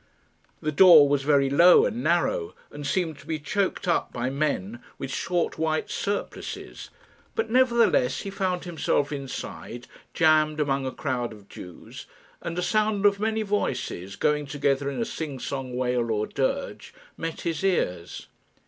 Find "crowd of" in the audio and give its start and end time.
10.91-11.47